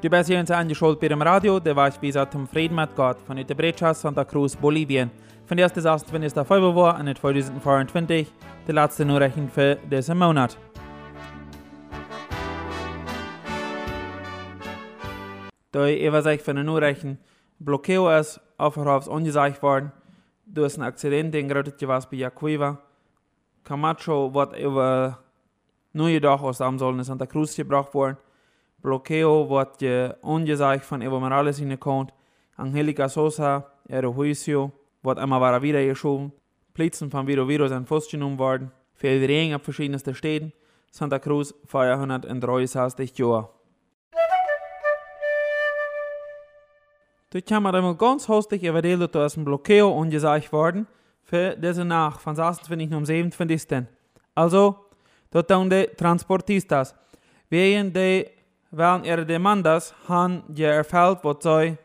Du 0.00 0.08
bist 0.08 0.28
hier 0.28 0.38
uns 0.38 0.52
angeschult 0.52 1.00
bei 1.00 1.08
dem 1.08 1.20
Radio, 1.22 1.58
der 1.58 1.74
war 1.74 1.88
ich 1.88 1.96
bis 1.96 2.14
zum 2.30 2.46
Frieden 2.46 2.76
mit 2.76 2.94
Gott 2.94 3.18
von 3.26 3.36
der 3.36 3.54
Brechas 3.56 4.00
Santa 4.00 4.24
Cruz, 4.24 4.54
Bolivien. 4.54 5.10
Von 5.44 5.56
der 5.56 5.66
1. 5.66 5.84
28. 5.84 6.34
Februar 6.46 6.94
an 6.94 7.12
2024, 7.12 8.32
der 8.68 8.74
letzte 8.74 9.04
Nachrichten 9.04 9.48
für 9.48 9.74
diesen 9.90 10.16
Monat. 10.16 10.56
Ich 15.74 16.00
übersicht 16.00 16.44
von 16.44 16.54
den 16.54 16.66
Nachrichten, 16.66 17.18
Blockeo 17.58 18.08
ist 18.08 18.40
aufs 18.56 19.08
ungesagt 19.08 19.60
worden, 19.64 19.90
durch 20.46 20.76
ein 20.76 20.82
Akzident, 20.82 21.34
den 21.34 21.48
gerade 21.48 21.74
was 21.88 22.08
bei 22.08 22.18
Jacuiva. 22.18 22.78
Camacho 23.64 24.32
wird 24.32 24.56
über 24.60 25.18
neue 25.92 26.20
Dach 26.20 26.40
aus 26.40 26.60
Amsolen 26.60 26.98
in 26.98 27.04
Santa 27.04 27.26
Cruz 27.26 27.56
gebracht 27.56 27.92
worden. 27.94 28.16
Bloqueo 28.80 29.50
wird 29.50 29.80
je 29.80 30.12
ungesagt 30.22 30.84
von 30.84 31.02
Evo 31.02 31.18
Morales 31.18 31.58
hingekommen. 31.58 32.12
Angelica 32.56 33.08
Sosa, 33.08 33.66
ihre 33.88 34.08
Juicio, 34.08 34.70
wird 35.02 35.18
einmal 35.18 35.40
wieder 35.40 35.62
wieder 35.62 35.84
geschoben. 35.84 36.32
Plätzen 36.74 37.10
von 37.10 37.26
Viro 37.26 37.48
Viro 37.48 37.66
sind 37.66 37.88
festgenommen 37.88 38.38
worden. 38.38 38.70
Für 38.94 39.08
die 39.08 39.24
Regen 39.24 39.54
auf 39.54 39.62
verschiedensten 39.62 40.14
Städten. 40.14 40.52
Santa 40.90 41.18
Cruz 41.18 41.54
463 41.66 43.18
Jahre. 43.18 43.48
Du 47.30 47.42
kann 47.42 47.62
man 47.62 47.74
einmal 47.74 47.94
ganz 47.94 48.26
hostig 48.28 48.62
erzählen, 48.62 49.08
dass 49.10 49.36
ein 49.36 49.44
Blockeo 49.44 49.90
ungesagt 49.90 50.50
worden 50.52 50.86
für 51.24 51.54
diese 51.56 51.84
Nacht 51.84 52.20
von 52.20 52.34
26 52.34 52.94
um 52.94 53.04
27. 53.04 53.84
Also, 54.34 54.76
dort 55.30 55.50
tun 55.50 55.68
die 55.68 55.88
Transportistas. 55.96 56.94
Wegen 57.50 57.92
die 57.92 58.26
während 58.70 59.06
ihre 59.06 59.24
demandas 59.24 59.94
han 60.06 60.44
je 60.54 60.66
erfällt 60.66 61.22
wat 61.22 61.42
zij 61.42 61.76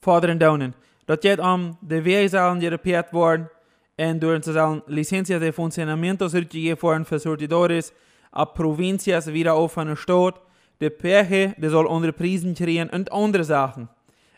forderen 0.00 0.38
donen. 0.38 0.74
Dat 1.04 1.20
geht 1.20 1.38
um 1.38 1.76
de 1.80 2.02
weesalen 2.02 2.58
die 2.58 2.68
repiert 2.68 3.10
worden 3.10 3.50
en 3.94 4.18
door 4.18 4.42
ze 4.42 4.52
zullen 4.52 4.82
licencias 4.86 5.40
de 5.40 5.52
funcionamiento 5.52 6.28
zurückgegeben 6.28 6.80
worden 6.80 7.04
für 7.04 7.18
sortidores 7.18 7.92
a 8.30 8.44
provincias 8.44 9.26
wieder 9.26 9.54
auf 9.54 9.78
eine 9.78 9.96
Stadt. 9.96 10.40
De 10.78 10.90
Perche, 10.90 11.54
der 11.56 11.70
soll 11.70 11.88
andere 11.88 12.12
Prisen 12.12 12.54
kriegen 12.54 12.90
und 12.90 13.10
andere 13.10 13.44
Sachen. 13.44 13.88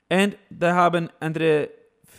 Und 0.09 0.37
da 0.51 0.73
haben 0.75 1.09
andere 1.19 1.69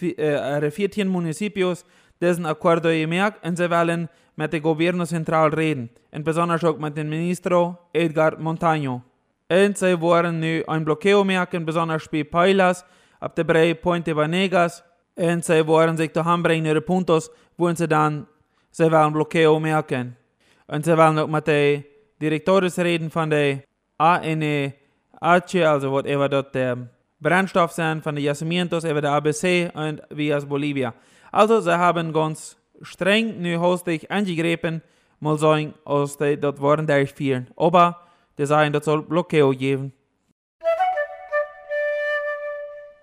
äh, 0.02 0.72
14 0.72 1.08
Municipios 1.08 1.86
diesen 2.22 2.45
Acuerdo 2.45 2.89
gemerkt 2.89 3.45
und 3.45 3.58
sie 3.58 3.70
wollen 3.70 4.09
mit 4.36 4.53
dem 4.53 4.62
Gobierno 4.64 5.06
Central 5.06 5.50
reden, 5.53 5.89
und 6.12 6.23
besonders 6.23 6.64
auch 6.64 6.78
mit 6.78 6.95
dem 6.95 7.09
Ministro 7.09 7.78
Edgar 7.94 8.38
Montaño. 8.39 9.02
Und 9.50 9.78
sie 9.78 10.00
wollen 10.00 10.39
nu 10.39 10.64
ein 10.67 10.86
Blockeo 10.86 11.23
merken, 11.23 11.66
besonders 11.66 12.08
bei 12.08 12.23
Pailas, 12.23 12.86
ab 13.20 13.36
der 13.36 13.44
Brei 13.44 13.73
Puente 13.73 14.16
Vanegas, 14.16 14.84
und 15.16 15.44
sie 15.44 15.67
wollen 15.67 15.98
sich 15.98 16.11
daheim 16.11 16.42
bringen 16.42 16.66
ihre 16.66 16.81
Puntos, 16.81 17.30
wo 17.58 17.70
sie 17.73 17.88
dann 17.88 18.28
sie 18.72 18.92
wollen 18.92 19.14
Blockeo 19.14 19.59
merken. 19.59 20.16
Und 20.67 20.86
sie 20.86 20.95
wollen 20.95 21.20
auch 21.20 21.28
mit 21.28 21.48
den 21.48 21.83
Direktoren 22.22 22.72
reden 22.78 23.09
von 23.09 23.30
der 23.30 23.64
ANEH, 23.98 24.73
also 25.20 25.92
whatever 25.92 26.30
dort 26.30 26.56
der 26.56 26.78
Brennstoff 27.20 27.72
sind, 27.72 28.03
von 28.03 28.16
den 28.16 28.23
Yacimientos, 28.23 28.84
über 28.84 29.02
der 29.02 29.12
ABC 29.12 29.70
und 29.73 30.02
wie 30.09 30.34
aus 30.34 30.45
Bolivia. 30.45 30.93
Also 31.32 31.60
sie 31.60 31.77
haben 31.77 32.14
ganz 32.14 32.58
streng 32.82 33.42
nu 33.42 33.60
hostig 33.60 34.10
angegriffen, 34.10 34.82
mal 35.20 35.38
sagen, 35.38 35.73
als 35.86 36.17
die 36.17 36.39
dort 36.39 36.61
waren 36.61 36.88
durchführen. 36.88 37.48
Aber 37.55 37.99
die 38.38 38.45
sagen, 38.45 38.71
das 38.71 38.86
soll 38.86 39.04
Blockeo 39.04 39.52
geben. 39.52 39.93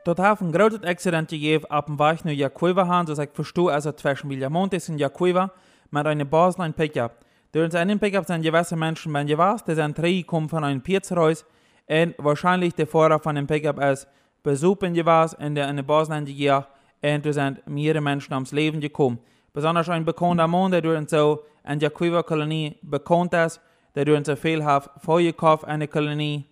Dort 0.04 0.20
haben 0.20 0.52
große 0.52 0.82
Accident 0.84 1.28
gegeben, 1.28 1.64
ab 1.66 1.86
dem 1.86 1.98
Weg 1.98 2.24
nach 2.24 2.32
Jacuiva 2.32 2.86
haben, 2.86 3.12
so 3.12 3.20
ich 3.20 3.30
verstehe, 3.32 3.72
also 3.72 3.90
zwischen 3.92 4.30
Villamontes 4.30 4.88
und 4.88 4.98
Jacuiva, 4.98 5.50
mit 5.90 6.06
einem 6.06 6.28
Basel 6.28 6.72
Pickup. 6.72 7.24
Durch 7.52 7.76
einen 7.76 7.98
Pickup 7.98 8.24
sind 8.24 8.42
gewisse 8.42 8.76
Menschen, 8.76 9.12
wenn 9.12 9.26
ihr 9.28 9.36
was, 9.36 9.64
die 9.64 9.74
sind 9.74 9.98
drei 9.98 10.22
kommen 10.24 10.48
von 10.48 10.62
einem 10.62 10.80
Pirzreus, 10.80 11.44
und 11.88 12.14
wahrscheinlich 12.18 12.74
der 12.74 12.86
Fahrer 12.86 13.18
von 13.18 13.36
dem 13.36 13.46
Pickup 13.46 13.82
ist 13.82 14.08
besuchen 14.42 14.94
gewesen, 14.94 15.36
und 15.44 15.54
der 15.56 15.68
in 15.68 15.76
den 15.76 15.86
Basel 15.86 16.24
gegeben, 16.24 16.64
und 17.02 17.26
da 17.26 17.32
sind 17.32 17.66
mehrere 17.66 18.00
Menschen 18.00 18.32
ums 18.32 18.52
Leben 18.52 18.80
gekommen. 18.80 19.18
Besonders 19.52 19.88
ein 19.88 20.04
bekannter 20.04 20.46
Mann, 20.46 20.70
der 20.70 20.82
durch 20.82 21.08
so 21.08 21.44
in 21.64 21.78
der 21.78 21.90
Kolonie 21.90 22.76
bekannt 22.82 23.34
ist, 23.34 23.60
der 23.94 24.04
durch 24.04 24.26
so 24.26 24.36
viel 24.36 24.64
hat 24.64 24.90
vorgekauft 24.98 25.64
in 25.64 25.80
der 25.80 25.88
Kolonie. 25.88 26.44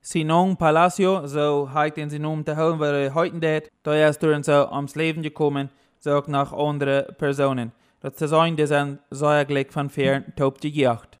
Sinon 0.00 0.56
Palacio, 0.56 1.26
so 1.26 1.68
heißt 1.72 1.96
den 1.96 2.08
Sinon 2.08 2.46
zu 2.46 2.56
holen, 2.56 2.78
weil 2.78 2.94
er 2.94 3.14
heute 3.14 3.40
dort, 3.40 3.70
da 3.82 4.08
ist 4.08 4.22
durch 4.22 4.44
so 4.44 4.70
ums 4.70 4.94
Leben 4.94 5.22
gekommen, 5.22 5.68
so 5.98 6.12
auch 6.12 6.28
nach 6.28 6.52
anderen 6.52 7.14
Personen. 7.16 7.72
Das 8.00 8.14
zu 8.14 8.28
sein, 8.28 8.56
die 8.56 8.66
sind 8.66 9.00
säuerlich 9.10 9.72
von 9.72 9.90
fern 9.90 10.32
top 10.36 10.60
gejagt. 10.60 11.15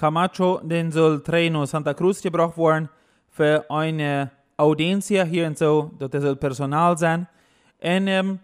Camacho, 0.00 0.60
den 0.62 0.90
soll 0.90 1.22
Treno 1.22 1.66
Santa 1.66 1.92
Cruz 1.92 2.22
gebracht 2.22 2.56
worden 2.56 2.88
für 3.28 3.66
eine 3.68 4.30
Audiencia 4.56 5.24
hier 5.24 5.46
und 5.46 5.58
so, 5.58 5.90
das 5.98 6.22
soll 6.22 6.36
Personal 6.36 6.96
sein. 6.96 7.26
Und 7.82 8.08
ähm, 8.08 8.38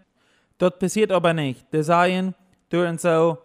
das 0.59 0.77
passiert 0.77 1.11
aber 1.11 1.33
nicht. 1.33 1.65
Die 1.73 1.81
sagen, 1.81 2.35
durch 2.69 2.87
und 2.87 3.01
so 3.01 3.39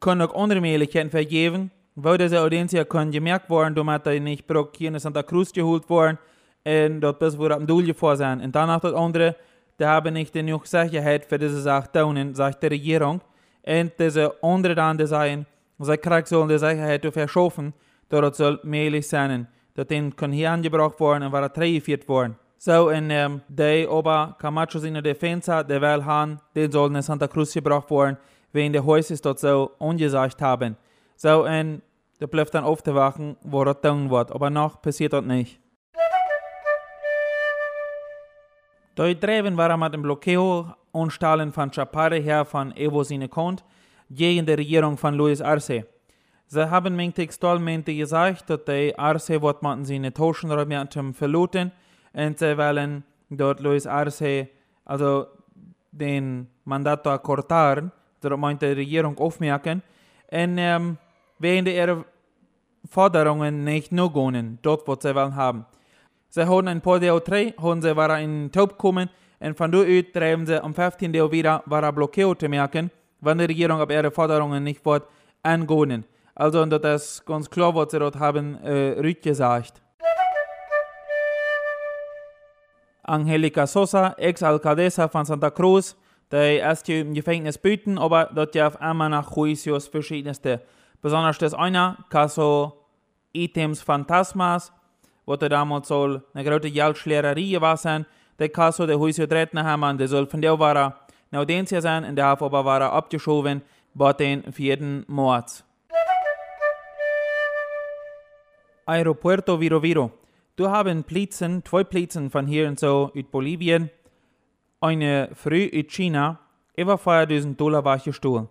können 0.00 0.22
auch 0.22 0.34
andere 0.34 0.60
Möglichkeiten 0.60 1.08
vergeben, 1.08 1.70
wo 1.94 2.16
diese 2.16 2.40
Audiencia 2.40 2.84
können 2.84 3.12
gemerkt 3.12 3.48
worden, 3.48 3.76
damit 3.76 4.04
er 4.04 4.18
nicht 4.18 4.44
Brock 4.48 4.76
hier 4.76 4.88
in 4.88 4.98
Santa 4.98 5.22
Cruz 5.22 5.52
geholt 5.52 5.88
worden 5.88 6.18
und 6.64 7.00
dort 7.00 7.20
bis 7.20 7.38
wurde 7.38 7.54
am 7.54 7.66
Dulje 7.66 7.94
vor 7.94 8.16
sein. 8.16 8.40
Und 8.40 8.56
danach 8.56 8.80
das 8.80 8.92
andere, 8.92 9.36
die 9.78 9.86
haben 9.86 10.14
nicht 10.14 10.32
genug 10.32 10.66
Sicherheit 10.66 11.26
für 11.26 11.38
diese 11.38 11.60
Sache 11.60 11.92
tun, 11.92 12.34
sagt 12.34 12.60
die 12.60 12.66
Regierung. 12.66 13.20
Und 13.64 13.92
diese 14.00 14.34
andere 14.42 14.74
dann, 14.74 14.98
die 14.98 15.06
sagen, 15.06 15.46
sie 15.84 15.96
kriegen 15.96 16.26
sollen 16.26 16.48
die 16.48 16.58
Sicherheit 16.58 17.06
verschaffen, 17.12 17.72
dort 18.08 18.36
soll 18.36 18.60
möglich 18.62 19.08
sein. 19.08 19.48
Dort 19.74 19.88
können 19.88 20.32
hier 20.32 20.50
angebracht 20.50 20.98
worden 20.98 21.24
und 21.24 21.32
war 21.32 21.48
geführt 21.48 22.08
worden. 22.08 22.36
So, 22.60 22.88
in 22.90 23.08
um, 23.12 23.40
de 23.48 23.86
oba 23.86 24.34
Camacho 24.36 24.80
in 24.80 24.94
der 24.94 25.02
Defensa, 25.02 25.62
der 25.62 25.80
will 25.80 26.04
han, 26.04 26.40
den 26.56 26.72
sollen 26.72 26.96
in 26.96 27.02
Santa 27.02 27.28
Cruz 27.28 27.54
gebracht 27.54 27.88
worden, 27.88 28.16
wegen 28.52 28.72
der 28.72 28.84
Häuser 28.84 29.14
dort 29.22 29.38
so 29.38 29.70
ungesagt 29.78 30.42
haben. 30.42 30.76
So, 31.14 31.44
und 31.46 31.82
der 32.20 32.26
bleibt 32.26 32.52
dann 32.54 32.64
aufzuwachen, 32.64 33.36
wo 33.42 33.62
das 33.62 33.80
tun 33.80 34.10
wird, 34.10 34.32
aber 34.32 34.50
noch 34.50 34.82
passiert 34.82 35.12
das 35.12 35.24
nicht. 35.24 35.60
Dort 38.96 39.22
drüben 39.22 39.56
war 39.56 39.70
er 39.70 39.76
mit 39.76 39.94
dem 39.94 40.02
Blockeo 40.02 40.74
und 40.90 41.12
Stahlen 41.12 41.52
von 41.52 41.70
Chapare 41.70 42.16
her 42.16 42.44
von 42.44 42.76
Evo 42.76 43.04
Sinekont 43.04 43.62
gegen 44.10 44.46
die 44.46 44.52
Regierung 44.52 44.96
von 44.96 45.14
Luis 45.14 45.40
Arce. 45.40 45.84
Sie 46.46 46.70
haben 46.70 46.96
mir 46.96 47.12
textualmente 47.12 47.94
gesagt, 47.94 48.48
dass 48.48 48.64
die 48.64 48.98
Arce 48.98 49.40
wird 49.40 49.62
man 49.62 49.84
seine 49.84 50.12
Taschenräume 50.12 50.88
verluten, 51.12 51.72
und 52.14 52.38
sie 52.38 52.56
wollen 52.56 53.04
dort 53.28 53.60
Luis 53.60 53.86
Arce, 53.86 54.48
also 54.84 55.26
den 55.92 56.48
Mandato 56.64 57.10
accortar, 57.10 57.90
dort 58.20 58.38
meinte 58.38 58.74
die 58.74 58.80
Regierung 58.80 59.18
aufmerken, 59.18 59.82
und 60.30 60.58
ähm, 60.58 60.96
wegen 61.38 61.66
ihrer 61.66 62.04
Forderungen 62.88 63.64
nicht 63.64 63.92
nur 63.92 64.12
gehen, 64.12 64.58
dort 64.62 64.88
wo 64.88 64.96
sie 64.98 65.14
wollen 65.14 65.36
haben. 65.36 65.66
Sie 66.30 66.46
haben 66.46 66.68
ein 66.68 66.80
Deo 66.82 67.20
3, 67.20 67.54
haben 67.60 67.82
sie 67.82 67.94
waren 67.94 68.22
in 68.22 68.52
Taub 68.52 68.70
gekommen, 68.70 69.10
und 69.40 69.56
von 69.56 69.70
dort 69.70 70.12
treiben 70.14 70.46
sie 70.46 70.62
am 70.62 70.74
15. 70.74 71.12
Deo 71.12 71.30
wieder, 71.30 71.62
war 71.66 71.92
Blockeo 71.92 72.34
zu 72.34 72.48
merken, 72.48 72.90
wenn 73.20 73.38
die 73.38 73.44
Regierung 73.44 73.80
auf 73.80 73.90
ihre 73.90 74.10
Forderungen 74.10 74.64
nicht 74.64 74.84
wird 74.84 75.04
angehen. 75.42 76.04
Also, 76.34 76.62
und 76.62 76.70
das 76.70 77.24
ganz 77.24 77.50
klar, 77.50 77.74
was 77.74 77.90
sie 77.90 77.98
dort 77.98 78.16
haben, 78.18 78.62
äh, 78.62 78.98
rückgesagt. 79.00 79.82
Angelica 83.02 83.66
Sosa, 83.66 84.14
Ex-Alcaldesa 84.18 85.08
von 85.08 85.24
Santa 85.24 85.50
Cruz, 85.50 85.96
die 86.30 86.58
erst 86.58 86.88
im 86.90 87.14
Gefängnis 87.14 87.56
büten, 87.56 87.98
aber 87.98 88.26
dort 88.26 88.54
ja 88.54 88.66
auf 88.66 88.80
einmal 88.80 89.08
nach 89.08 89.34
Juicios 89.34 89.88
verschiedenste. 89.88 90.60
Besonders 91.00 91.38
das 91.38 91.54
eine, 91.54 91.96
Caso 92.10 92.84
Items 93.32 93.80
Phantasmas, 93.80 94.72
wo 95.24 95.36
der 95.36 95.48
damals 95.48 95.88
soll 95.88 96.22
eine 96.34 96.44
große 96.44 96.70
Geldschlägerei 96.70 97.76
sein. 97.76 98.04
Der 98.38 98.50
Caso 98.50 98.86
der 98.86 98.96
Juicio 98.96 99.26
treten 99.26 99.62
haben, 99.62 99.96
der 99.96 100.08
soll 100.08 100.26
von 100.26 100.42
der 100.42 100.58
war 100.58 101.07
eine 101.30 101.40
Audiencia 101.40 101.80
sein, 101.80 102.04
und 102.04 102.16
der 102.16 102.28
hat 102.28 102.42
aber 102.42 102.64
war 102.64 102.80
abgeschoben, 102.92 103.62
bei 103.94 104.12
den 104.12 104.52
vierten 104.52 105.04
Mord. 105.08 105.64
Aeropuerto 108.86 109.60
Viro 109.60 109.82
Viro. 109.82 110.10
Du 110.56 110.68
haben 110.68 111.04
Plätzen, 111.04 111.62
zwei 111.64 111.84
Plätzen 111.84 112.30
von 112.30 112.46
hier 112.46 112.68
und 112.68 112.80
so 112.80 113.10
in 113.14 113.26
Bolivien, 113.30 113.90
eine 114.80 115.30
früh 115.34 115.64
in 115.64 115.88
China, 115.88 116.40
über 116.76 116.96
4000 116.96 117.60
Dollar 117.60 117.84
war 117.84 117.98
gestohlen. 117.98 118.48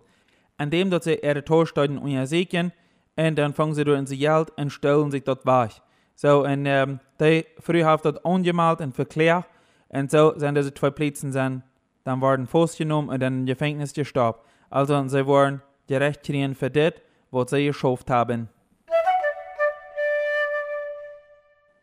An 0.56 0.70
dem 0.70 0.90
dort 0.90 1.04
sie 1.04 1.14
ihre 1.14 1.44
Torsteine 1.44 2.00
untersuchen 2.00 2.72
und 3.16 3.36
dann 3.36 3.52
fangen 3.54 3.74
sie 3.74 3.84
durch 3.84 3.98
ins 3.98 4.10
Geld 4.10 4.52
und 4.56 4.70
stellen 4.70 5.10
sich 5.10 5.24
dort 5.24 5.44
weg. 5.44 5.82
So, 6.14 6.44
und 6.44 6.66
ähm, 6.66 7.00
die 7.20 7.44
früher 7.58 7.86
haben 7.86 8.02
dort 8.02 8.24
angemalt 8.24 8.80
und 8.80 8.94
verklärt 8.94 9.46
und 9.88 10.10
so 10.10 10.38
sind 10.38 10.56
diese 10.56 10.72
zwei 10.74 10.90
Plätze 10.90 11.32
sind, 11.32 11.62
dann 12.08 12.20
wurden 12.20 12.46
festgenommen 12.46 13.10
und 13.10 13.20
dann 13.20 13.40
im 13.40 13.46
Gefängnis 13.46 13.92
gestorben. 13.92 14.38
Also 14.70 15.06
sie 15.08 15.26
wurden 15.26 15.62
gerecht 15.86 16.22
kriegen 16.22 16.54
für 16.54 16.70
das, 16.70 16.94
was 17.30 17.50
sie 17.50 17.66
geschafft 17.66 18.10
haben. 18.10 18.48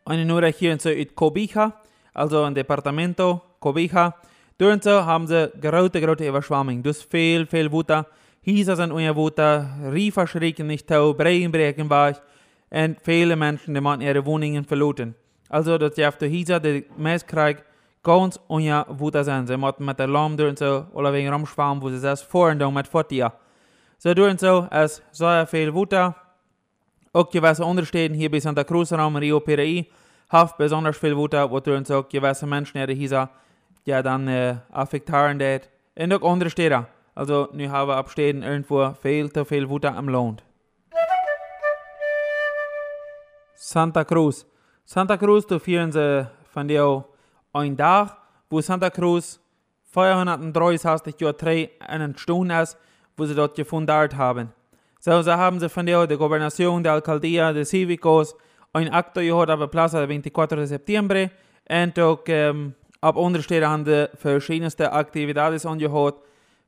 Eine 0.04 0.24
Nura 0.24 0.46
hier 0.46 0.72
in 0.72 1.14
Cobija, 1.14 1.72
also 2.12 2.42
ein 2.42 2.54
Departamento 2.54 3.40
Cobija. 3.60 4.14
Dort 4.58 4.86
haben 4.86 5.26
sie 5.26 5.50
große, 5.60 6.00
große 6.00 6.28
Überschwemmung. 6.28 6.82
Dus 6.82 7.02
viel, 7.02 7.46
viel 7.46 7.70
Wutter. 7.70 8.06
Hier 8.40 8.64
sind 8.76 8.92
unter 8.92 9.16
Wutter, 9.16 9.68
Riefer 9.92 10.26
schrecken 10.26 10.68
nicht 10.68 10.88
tau, 10.88 11.14
brechen 11.14 11.90
war 11.90 12.14
und 12.70 12.96
viele 13.02 13.36
Menschen, 13.36 13.74
die 13.74 13.80
man 13.80 14.00
ihre 14.00 14.24
Wohnungen 14.24 14.64
verloren. 14.64 15.14
Also, 15.48 15.78
das 15.78 15.98
ist 15.98 16.22
hier 16.22 16.60
der 16.60 16.82
Messkrieg 16.96 17.64
ganz 18.06 18.38
unter 18.46 18.86
Wutter 18.88 19.24
sein. 19.24 19.48
Sie 19.48 19.56
mussten 19.56 19.84
mit 19.84 19.98
der 19.98 20.06
Lärm 20.06 20.36
durch 20.36 20.60
so, 20.60 20.86
oder 20.92 21.12
wegen 21.12 21.28
Rumschwamm, 21.28 21.82
wo 21.82 21.90
sie 21.90 22.00
das 22.00 22.22
vorhin 22.22 22.58
dann 22.58 22.72
mit 22.72 22.86
fortieren. 22.86 23.32
So, 23.98 24.14
durch 24.14 24.38
so, 24.38 24.68
es 24.70 25.02
sehr 25.10 25.44
viel 25.48 25.74
Wutter. 25.74 26.14
Auch 27.12 27.28
gewisse 27.28 27.64
Unterstädten 27.64 28.16
hier 28.16 28.30
bei 28.30 28.38
Santa 28.38 28.62
Cruz 28.62 28.92
Raum 28.92 29.16
Rio 29.16 29.40
Piraí 29.40 29.86
haben 30.28 30.52
besonders 30.56 30.96
viel 30.96 31.16
Wutter, 31.16 31.50
wo 31.50 31.58
durch 31.58 31.88
so 31.88 32.04
gewisse 32.04 32.46
Menschen 32.46 32.86
hier 32.88 33.28
ja 33.84 34.02
dann 34.02 34.28
äh, 34.28 34.56
affektieren 34.70 35.40
det. 35.40 35.68
Auch 35.98 36.30
andere 36.32 36.50
Städte. 36.50 36.86
Also, 37.16 37.48
nu 37.52 37.68
haben 37.70 37.88
wir 37.88 37.96
abstehen 37.96 38.44
irgendwo 38.44 38.92
viel 39.02 39.32
zu 39.32 39.44
viel 39.44 39.68
Wutter 39.68 39.96
am 39.96 40.08
Land. 40.08 40.44
Santa 43.54 44.04
Cruz. 44.04 44.46
Santa 44.84 45.16
Cruz, 45.16 45.44
da 45.48 45.58
führen 45.58 45.90
sie 45.90 46.30
von 46.52 46.68
dir 46.68 47.04
ein 47.56 47.76
Tag, 47.76 48.16
wo 48.50 48.60
Santa 48.60 48.90
Cruz 48.90 49.40
433 49.92 51.20
Jahre 51.20 51.34
drei 51.34 51.70
entstanden 51.88 52.50
ist, 52.50 52.76
wo 53.16 53.24
sie 53.24 53.34
dort 53.34 53.56
gefunden 53.56 53.90
haben. 53.90 54.52
So, 55.00 55.22
so 55.22 55.32
haben 55.32 55.60
sie 55.60 55.68
von 55.68 55.86
der 55.86 56.06
Gobernación, 56.06 56.82
der 56.82 56.94
Alcaldía, 56.94 57.52
de 57.52 57.64
Cívicos, 57.64 58.34
ein 58.72 58.92
acto 58.92 59.20
gehört 59.20 59.50
auf 59.50 59.60
der 59.60 59.68
Plaza 59.68 59.98
del 60.00 60.08
24 60.08 60.58
de 60.58 60.66
septiembre 60.66 61.30
und 61.68 61.98
auch 61.98 62.20
ähm, 62.26 62.74
ab 63.00 63.16
Unterstehen 63.16 63.66
haben 63.66 63.84
die 63.84 64.06
verschiedenste 64.16 64.92
Aktivitäten 64.92 65.66
angehört, 65.66 66.20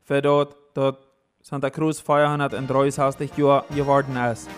für 0.04 0.22
dort, 0.22 0.56
dort 0.72 1.06
Santa 1.42 1.68
Cruz 1.68 2.00
433 2.00 3.36
Jahre 3.36 3.64
geworden 3.74 4.16
ist. 4.16 4.48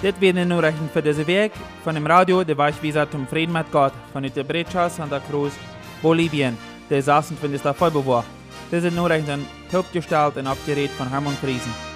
Das 0.00 0.20
wäre 0.20 0.46
nur 0.46 0.62
rechnen 0.62 0.88
für 0.92 1.02
diese 1.02 1.26
Weg 1.26 1.52
von 1.82 1.94
dem 1.94 2.06
Radio, 2.06 2.44
der 2.44 2.56
Weichwieser 2.56 3.10
zum 3.10 3.26
Frieden 3.26 3.52
mit 3.52 3.70
Gott, 3.72 3.92
von 4.12 4.22
der 4.22 4.44
Brecha, 4.44 4.88
Santa 4.88 5.18
Cruz, 5.18 5.52
Bolivien, 6.00 6.56
der 6.88 7.02
saßen 7.02 7.36
von 7.36 7.50
der 7.50 7.74
Vollbewahrt. 7.74 8.26
Diese 8.70 8.92
Nachrichten 8.92 9.26
sind 9.26 9.46
top 9.72 9.92
gestellt 9.92 10.36
und 10.36 10.46
abgerät 10.46 10.90
von 10.90 11.10
Hermann 11.10 11.36
Friesen. 11.40 11.87